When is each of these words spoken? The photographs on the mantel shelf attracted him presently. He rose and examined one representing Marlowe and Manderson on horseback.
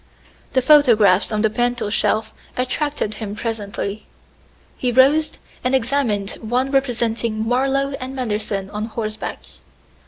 The 0.53 0.63
photographs 0.63 1.31
on 1.31 1.43
the 1.43 1.49
mantel 1.51 1.91
shelf 1.91 2.33
attracted 2.57 3.13
him 3.21 3.35
presently. 3.35 4.07
He 4.75 4.91
rose 4.91 5.33
and 5.63 5.75
examined 5.75 6.39
one 6.41 6.71
representing 6.71 7.47
Marlowe 7.47 7.91
and 7.99 8.15
Manderson 8.15 8.71
on 8.71 8.85
horseback. 8.85 9.41